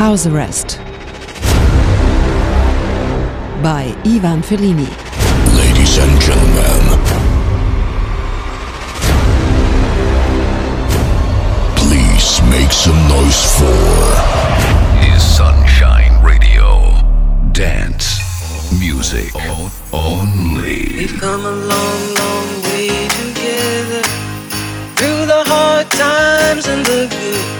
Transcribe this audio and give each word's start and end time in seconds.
House 0.00 0.24
Arrest 0.24 0.78
by 3.62 3.94
Ivan 4.06 4.40
Fellini. 4.40 4.88
Ladies 5.58 5.98
and 5.98 6.18
gentlemen, 6.22 6.82
please 11.76 12.40
make 12.48 12.72
some 12.72 12.96
noise 13.08 13.44
for 13.58 13.76
is 15.14 15.22
Sunshine 15.22 16.24
Radio. 16.24 16.94
Dance 17.52 18.22
music 18.80 19.34
only. 19.92 20.94
We've 20.96 21.20
come 21.20 21.44
a 21.44 21.50
long, 21.50 22.14
long 22.14 22.62
way 22.62 22.88
together 23.20 24.02
through 24.96 25.26
the 25.26 25.44
hard 25.46 25.90
times 25.90 26.68
and 26.68 26.86
the 26.86 27.06
good. 27.10 27.59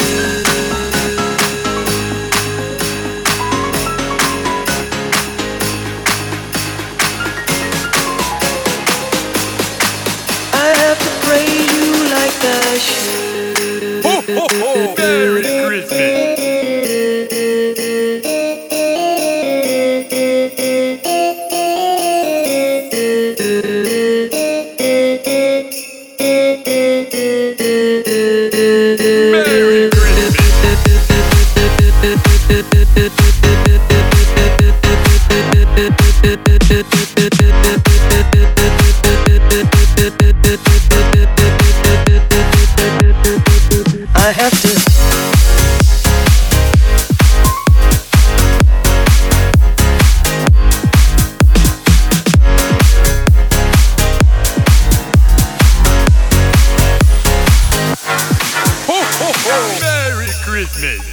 Ho, 59.51 59.57
ho, 59.57 59.63
ho! 59.63 59.79
Merry 59.81 60.31
Christmas! 60.45 61.03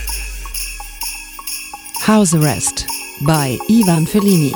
House 2.02 2.34
Arrest 2.34 2.86
by 3.26 3.58
Ivan 3.68 4.06
Fellini. 4.06 4.52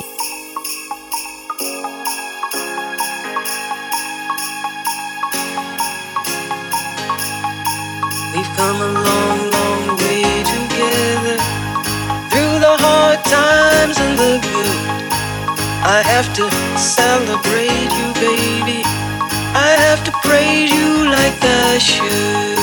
We've 8.33 8.53
come 8.55 8.79
a 8.83 8.93
long, 9.03 9.51
long 9.51 9.97
way 9.99 10.31
together 10.47 11.37
through 12.31 12.57
the 12.63 12.77
hard 12.79 13.19
times 13.25 13.99
and 13.99 14.17
the 14.17 14.39
good. 14.47 14.79
I 15.83 16.03
have 16.07 16.33
to 16.39 16.49
celebrate 16.79 17.91
you, 17.99 18.09
baby. 18.23 18.83
I 19.59 19.75
have 19.77 20.05
to 20.05 20.13
praise 20.23 20.71
you 20.71 21.11
like 21.11 21.35
I 21.43 21.79
should. 21.79 22.62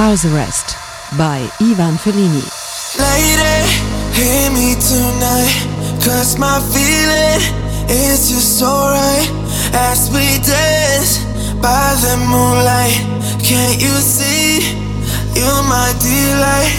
House 0.00 0.24
Arrest 0.24 0.80
by 1.18 1.44
Ivan 1.60 1.92
Fellini. 2.00 2.40
Lady, 2.96 3.68
hear 4.16 4.48
me 4.48 4.72
tonight, 4.80 5.52
cause 6.00 6.38
my 6.38 6.56
feeling 6.72 7.44
is 7.84 8.32
just 8.32 8.64
as 9.76 10.08
we 10.08 10.40
dance 10.40 11.20
by 11.60 11.92
the 12.00 12.16
moonlight. 12.32 12.96
Can't 13.44 13.76
you 13.76 13.92
see? 14.00 14.72
You're 15.36 15.64
my 15.68 15.92
delight. 16.00 16.72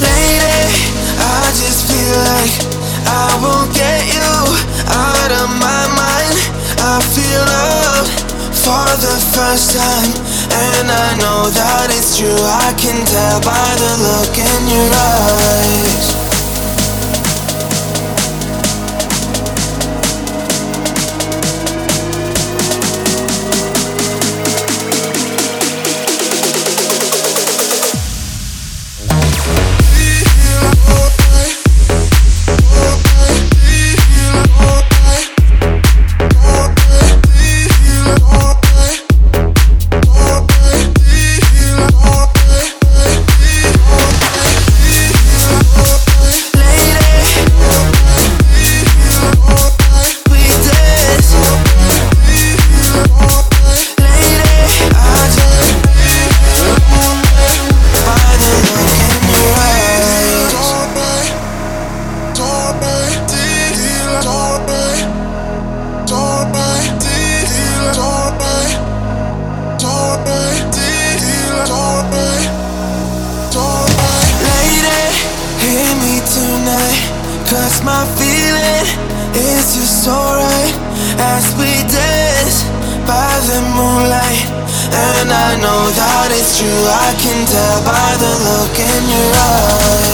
Lady, 0.00 0.72
I 1.20 1.52
just 1.52 1.84
feel 1.84 2.16
like 2.32 2.56
I 3.12 3.28
won't 3.44 3.76
get 3.76 4.00
you 4.08 4.32
out 4.88 5.32
of 5.36 5.48
my 5.60 5.84
mind. 6.00 6.36
I 6.80 6.96
feel 7.12 7.46
for 8.66 8.90
the 8.98 9.16
first 9.30 9.78
time, 9.78 10.10
and 10.50 10.90
I 10.90 11.14
know 11.22 11.46
that 11.54 11.86
it's 11.94 12.18
true. 12.18 12.34
I 12.34 12.74
can 12.74 12.98
tell 13.06 13.38
by 13.46 13.68
the 13.78 13.92
look 14.02 14.34
in 14.34 14.62
your 14.66 14.90
eyes. 14.90 16.25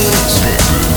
You'll 0.03 0.15
your 0.15 0.29
see 0.29 0.92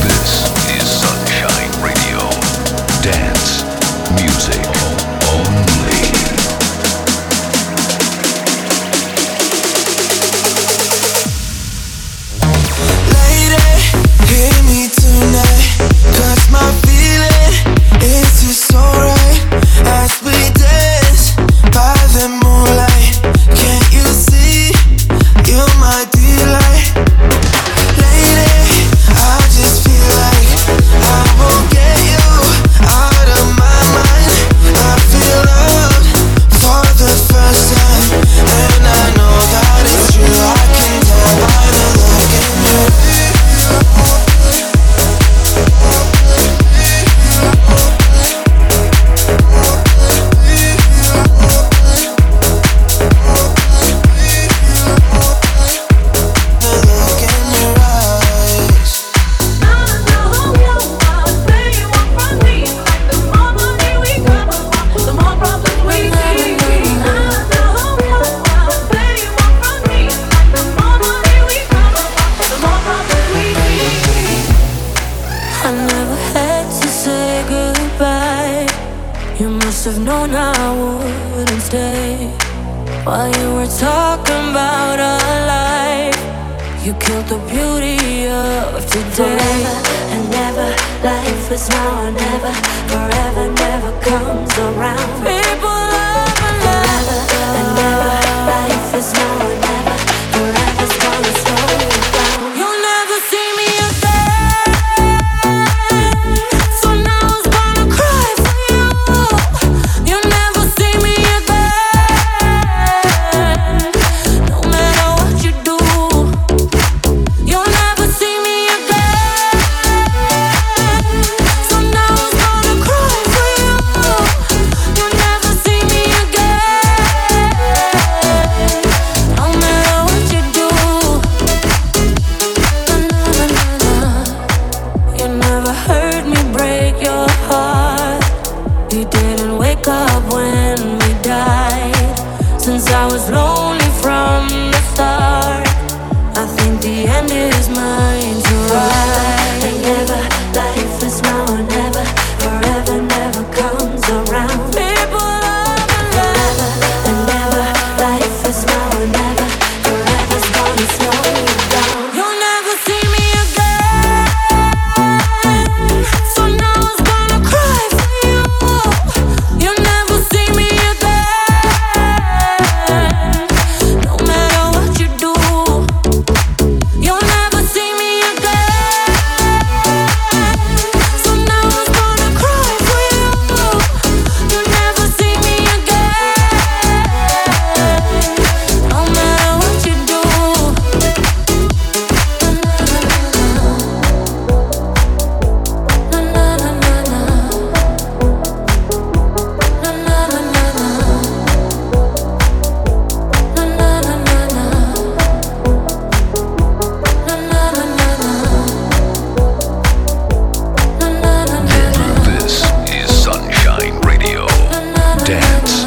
dance 215.26 215.86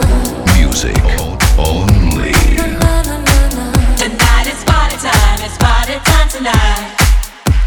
music 0.58 0.98
only. 1.58 2.34
Tonight 3.96 4.48
is 4.48 4.64
party 4.66 4.98
time, 4.98 5.40
it's 5.40 5.58
party 5.58 5.96
time 6.04 6.28
tonight. 6.28 6.98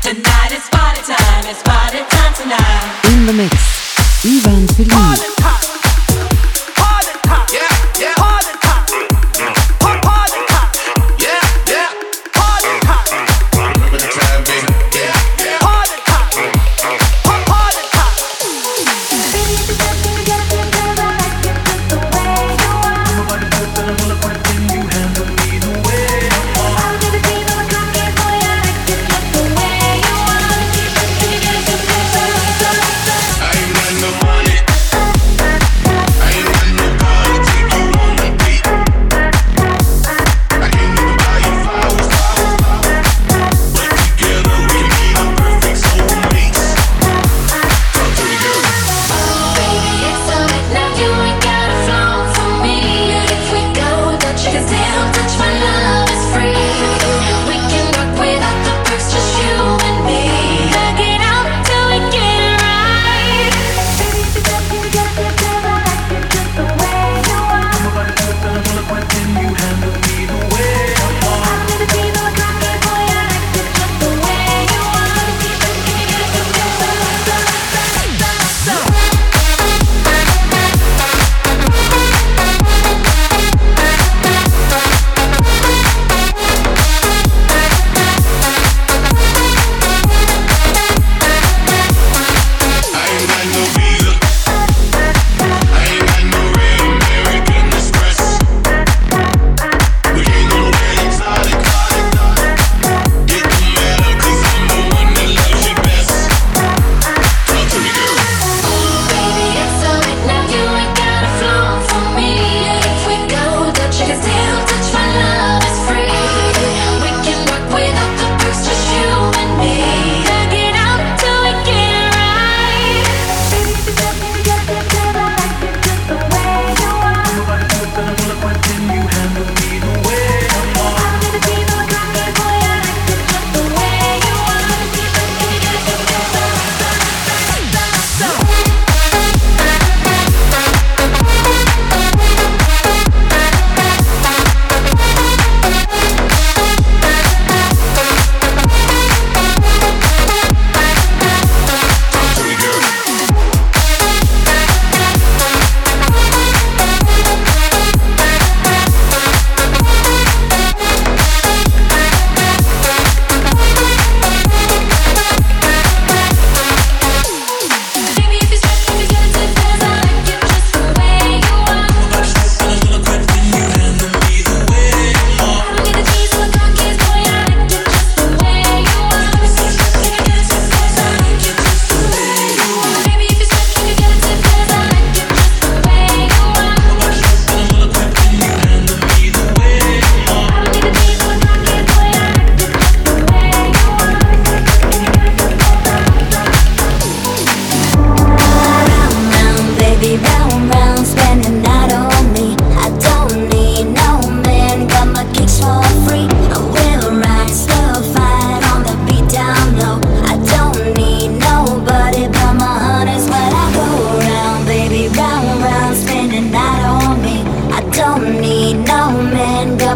Tonight 0.03 0.53
party 0.69 1.01
time, 1.01 1.47
it's 1.47 1.63
party 1.63 2.01
time 2.11 2.35
tonight. 2.35 3.05
In 3.15 3.25
the 3.25 3.33
mix, 3.33 3.57
Ivan 4.23 4.69
Felipe. 4.69 5.32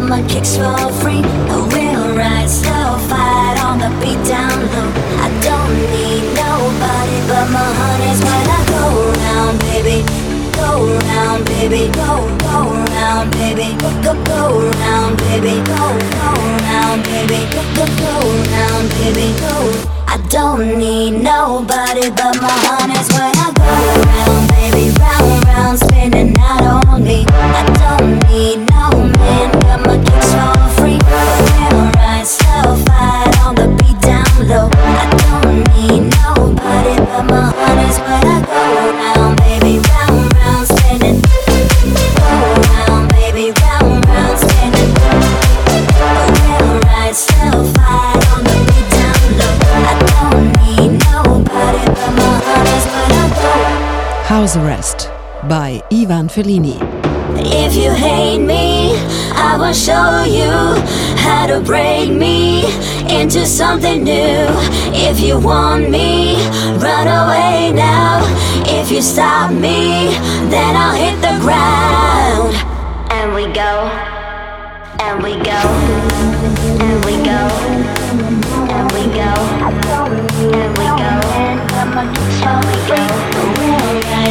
My 0.07 0.21
kicks 0.27 0.55
for 0.55 0.75
free. 1.01 1.21
A 1.51 1.57
real 1.75 2.15
ride, 2.15 2.49
slow 2.49 2.97
fight 3.09 3.57
on 3.63 3.79
the 3.79 3.89
beat 3.99 4.21
down 4.25 4.57
low. 4.71 4.89
I 5.19 5.27
don't 5.43 5.75
need 5.91 6.23
nobody 6.33 7.17
but 7.27 7.47
my 7.51 7.67
honeys 7.79 8.19
when 8.23 8.45
I 8.57 8.61
go 8.71 8.83
round, 9.25 9.59
baby. 9.67 10.05
Go 10.55 10.97
round, 11.11 11.45
baby. 11.45 11.91
Go, 11.91 12.23
go 12.39 12.57
round, 12.95 13.31
baby. 13.31 13.75
Go, 13.77 13.89
go, 14.01 14.13
go 14.23 14.69
round, 14.79 15.17
baby. 15.17 15.59
Go, 15.75 15.83
go 16.15 16.29
round, 16.71 17.03
baby. 17.03 17.39
Go, 17.51 17.61
go, 17.75 17.85
go 17.99 18.13
round, 18.55 18.89
baby. 18.97 19.27
Go. 19.39 19.53
I 20.07 20.17
don't 20.29 20.77
need 20.79 21.21
nobody 21.21 22.09
but 22.09 22.35
my 22.41 22.55
honeys 22.65 23.09
when 23.11 23.33
I 23.35 23.51
go 23.59 23.71
round, 24.07 24.43
baby. 24.55 24.89
Round, 24.99 25.36
Arrest 54.57 55.11
by 55.47 55.83
Ivan 55.91 56.27
Fellini. 56.27 56.77
If 57.37 57.75
you 57.75 57.91
hate 57.91 58.39
me, 58.39 58.97
I 59.35 59.55
will 59.55 59.73
show 59.73 60.23
you 60.23 60.49
how 61.21 61.45
to 61.45 61.59
break 61.59 62.09
me 62.09 62.65
into 63.07 63.45
something 63.45 64.03
new. 64.03 64.47
If 64.93 65.19
you 65.19 65.39
want 65.39 65.91
me, 65.91 66.37
run 66.79 67.07
away 67.07 67.71
now. 67.71 68.23
If 68.65 68.89
you 68.89 69.01
stop 69.03 69.51
me, 69.51 70.09
then 70.49 70.75
I'll 70.75 70.95
hit 70.95 71.21
the 71.21 71.37
ground. 71.39 72.55
And 73.11 73.35
we 73.35 73.45
go, 73.53 73.91
and 75.05 75.21
we 75.21 75.33
go, 75.35 75.61
and 76.81 77.05
we 77.05 77.13
go, 77.21 77.41
and 78.73 78.91
we 78.95 79.03
go, 79.13 79.31
and 79.61 79.67
we 79.67 79.77
go, 79.85 80.01
and 80.57 80.77
we 80.77 80.85
go. 80.85 81.17
Right, 82.89 83.56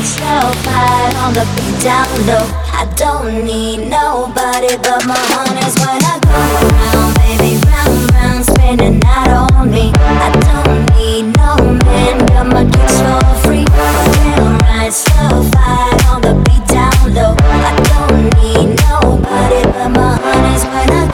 slow 0.05 0.53
fight 0.65 1.15
on 1.25 1.33
the 1.33 1.45
beat 1.57 1.83
down 1.83 2.09
low. 2.27 2.45
I 2.73 2.85
don't 2.97 3.45
need 3.45 3.89
nobody 3.89 4.77
but 4.83 5.07
my 5.07 5.17
honeys 5.33 5.75
when 5.81 6.01
I 6.05 6.21
go 6.21 6.37
around, 6.37 7.15
baby, 7.17 7.57
round, 7.65 8.13
round, 8.13 8.45
spinning 8.45 9.01
out 9.07 9.53
on 9.55 9.71
me. 9.71 9.93
I 9.97 10.29
don't 10.45 10.85
need 10.97 11.37
no 11.37 11.57
man, 11.85 12.27
got 12.27 12.47
my 12.47 12.65
kicks 12.65 13.01
for 13.01 13.25
free. 13.47 13.65
Real 13.65 14.59
right, 14.69 14.93
slow 14.93 15.43
fight 15.55 16.01
on 16.13 16.21
the 16.21 16.35
beat 16.45 16.67
down 16.69 17.15
low. 17.15 17.35
I 17.41 17.73
don't 17.89 18.25
need 18.37 18.77
nobody 18.85 19.63
but 19.65 19.89
my 19.97 20.19
honeys 20.21 20.65
when 20.65 20.91
I 20.93 21.06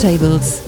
turntables. 0.00 0.59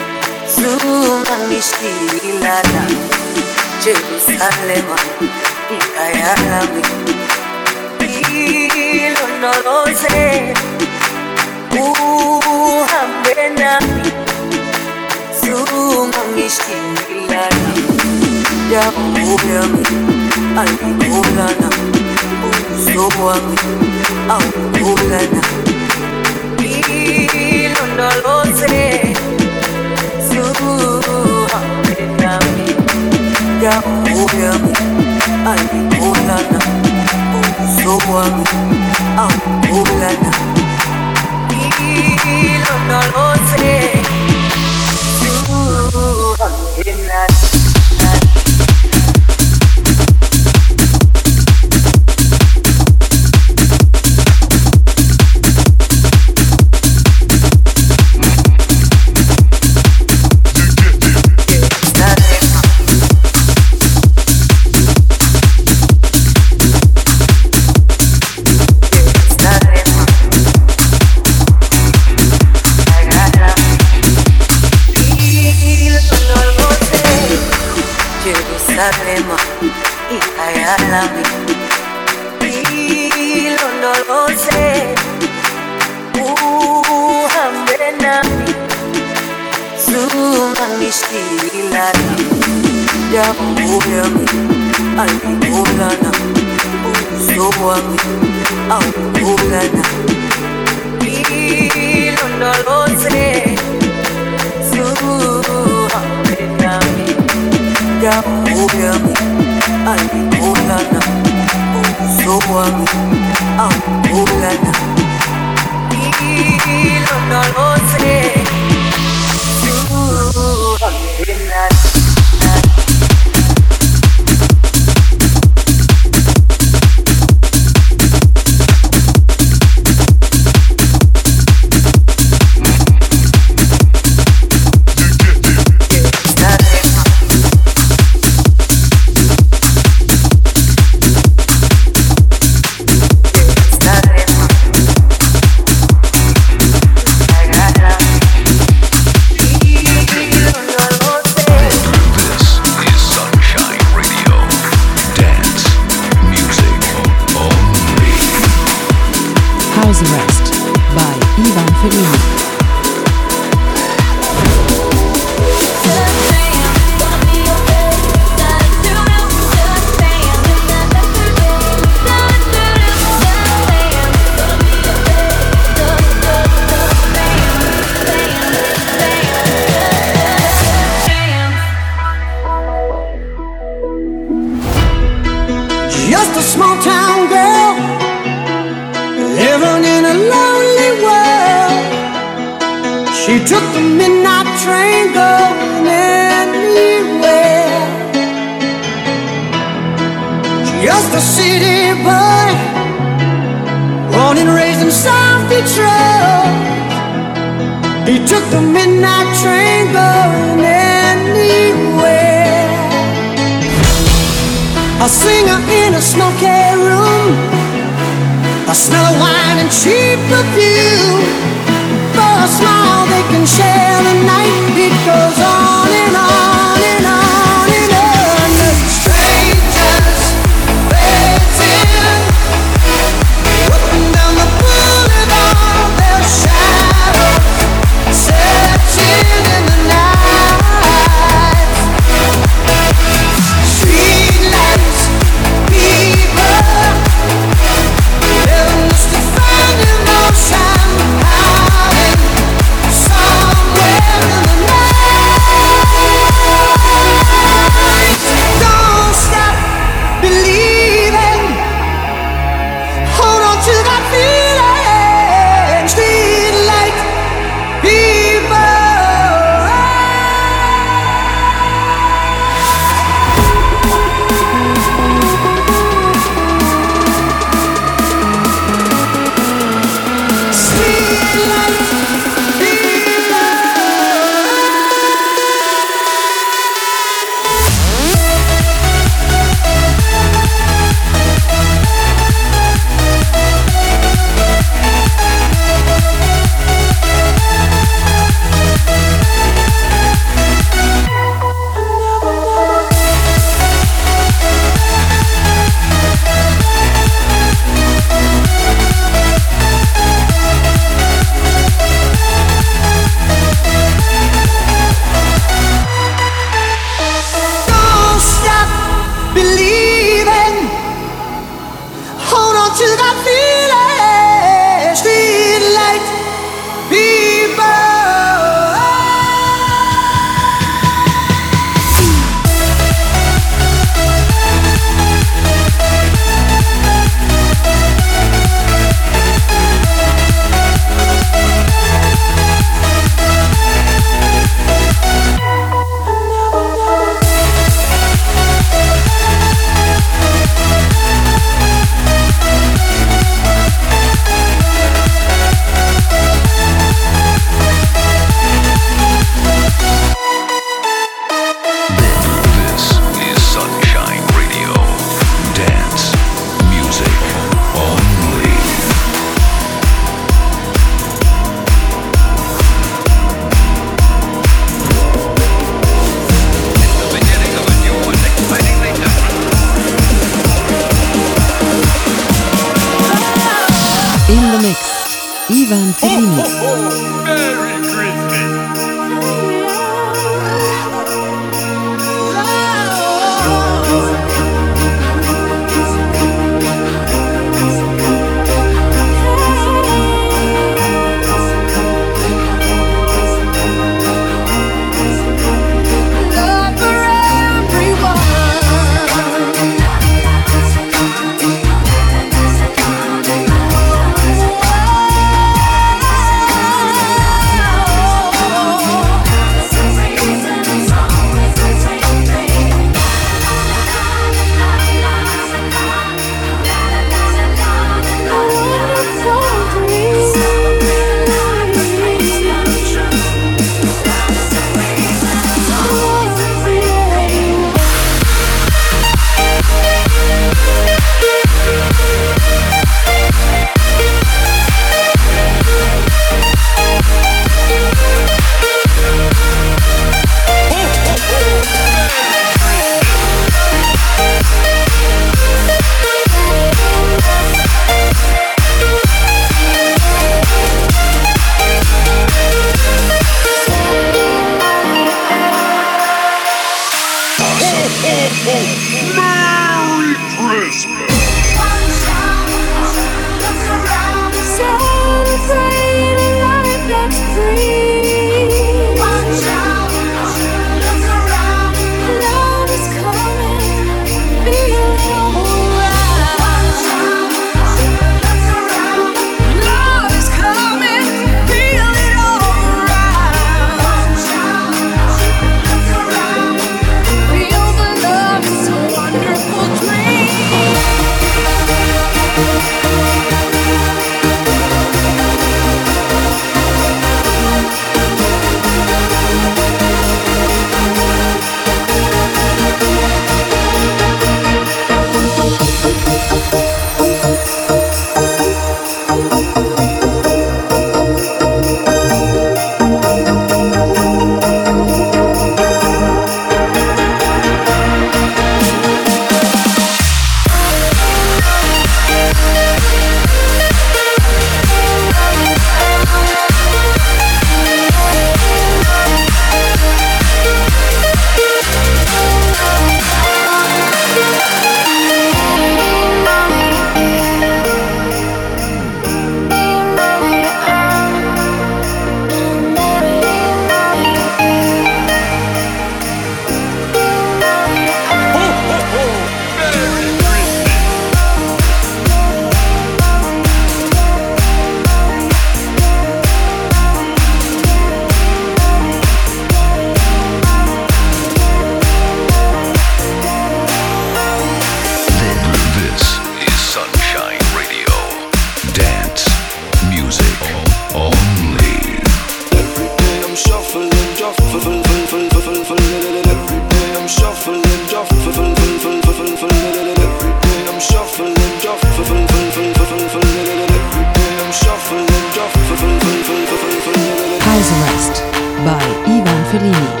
Ivan 599.63 600.00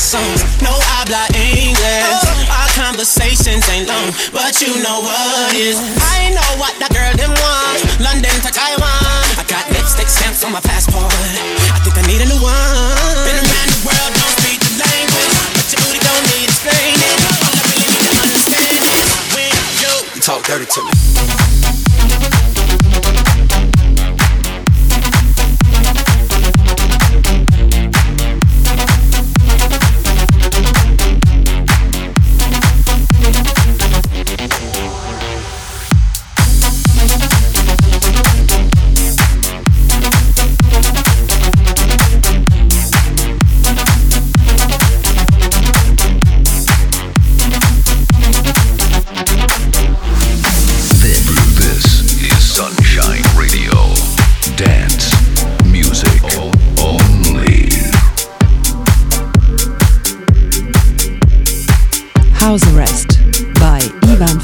Songs. 0.00 0.40
No 0.64 0.72
I 0.72 1.04
habla 1.04 1.28
English. 1.36 2.24
Oh. 2.24 2.56
Our 2.56 2.70
conversations 2.72 3.68
ain't 3.68 3.86
long, 3.86 4.08
but 4.32 4.56
you 4.64 4.72
know 4.80 5.04
what 5.04 5.52
is. 5.52 5.76
I 6.00 6.32
know 6.32 6.50
what 6.56 6.72
that 6.80 6.88
girl 6.96 7.12
them 7.20 7.36
want. 7.36 7.84
London 8.00 8.32
to 8.40 8.50
Taiwan. 8.50 9.24
I 9.36 9.44
got 9.44 9.68
lipstick 9.76 10.08
stamps 10.08 10.40
on 10.42 10.56
my 10.56 10.64
passport. 10.64 11.12
I 11.12 11.78
think 11.84 12.00
I 12.00 12.04
need 12.08 12.24
a 12.24 12.28
new 12.32 12.40
one. 12.40 12.56
Been 13.28 13.36
around 13.36 13.68
the 13.76 13.80
world, 13.84 14.12
don't 14.16 14.36
speak 14.40 14.58
the 14.64 14.80
language, 14.80 15.32
but 15.52 15.68
your 15.68 15.80
booty 15.84 16.00
don't 16.00 16.24
need 16.32 16.48
explaining. 16.48 17.16
All 17.44 17.52
I 17.52 17.62
really 17.68 17.88
need 17.92 18.04
to 18.08 18.12
understand 18.24 18.80
is 18.88 19.08
when 19.36 19.52
you, 19.84 19.92
you 20.16 20.20
talk 20.24 20.40
dirty 20.48 20.64
to 20.64 20.80
me. 20.80 21.59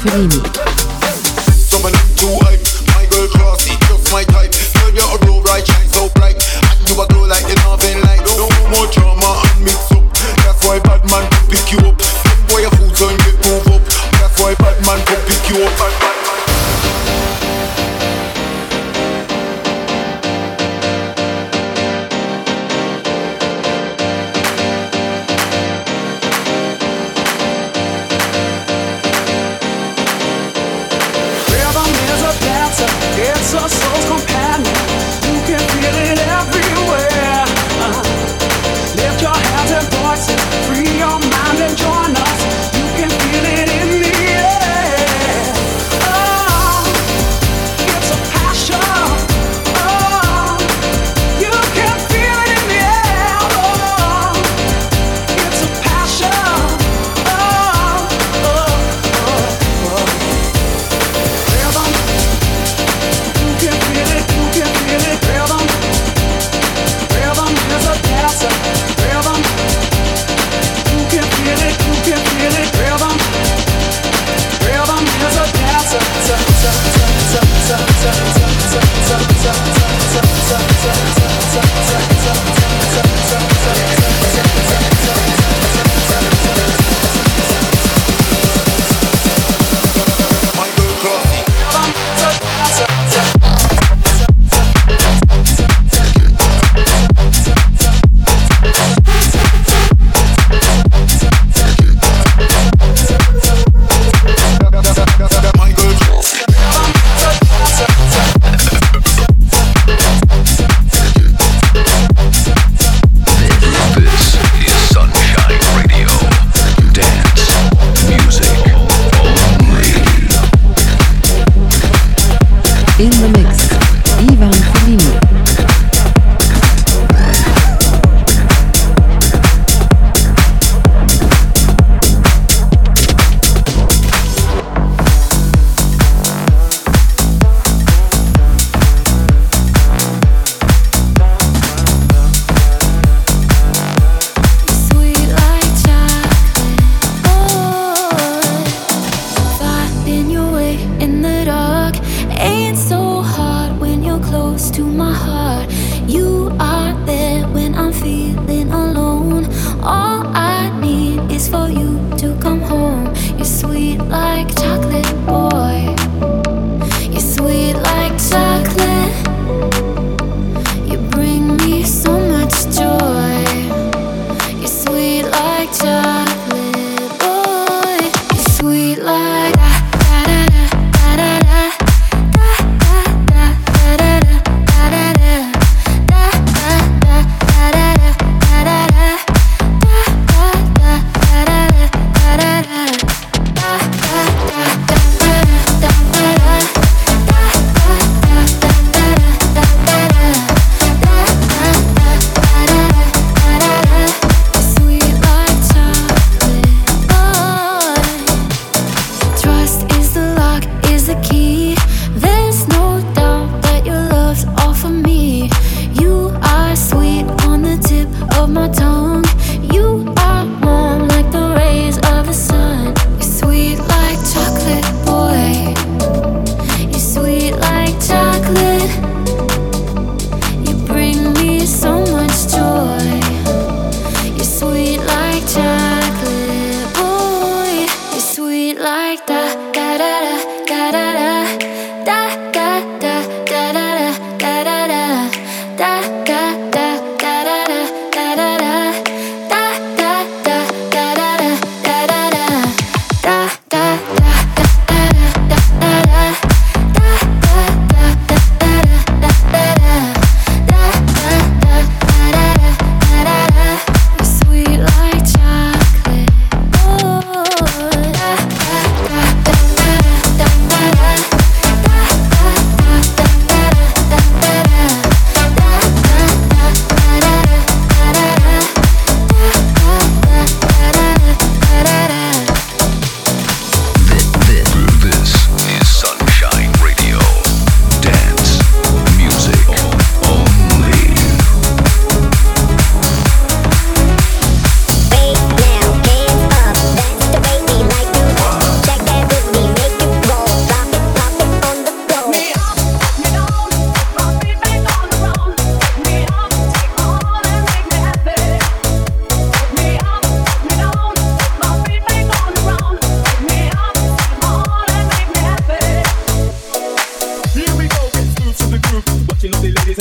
Remix 0.07 0.66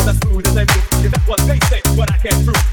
as 0.07 0.19
smooth 0.19 0.47
as 0.47 0.55
they 0.55 0.61
move. 0.61 0.91
Cause 0.91 1.11
that's 1.11 1.29
what 1.29 1.41
they 1.41 1.59
say, 1.67 1.81
but 1.97 2.11
I 2.13 2.19
can't 2.19 2.45
prove. 2.45 2.66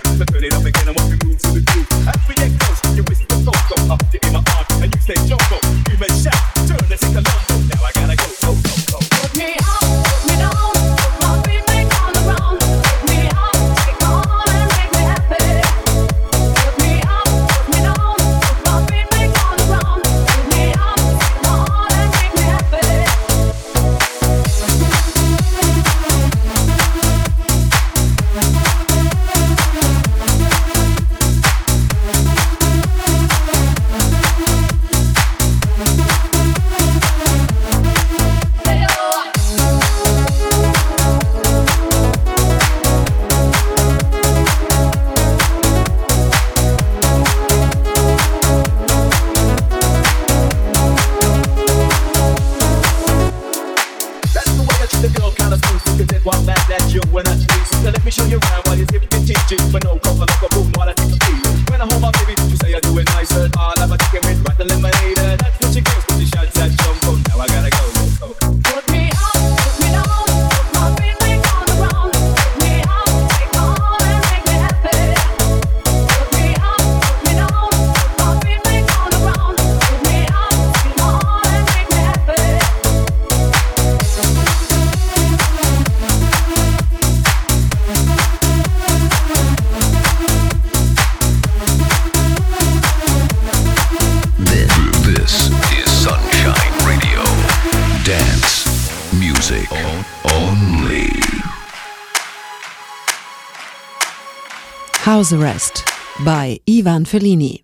The 105.29 105.37
Rest 105.37 105.85
by 106.25 106.59
Ivan 106.67 107.05
Fellini. 107.05 107.63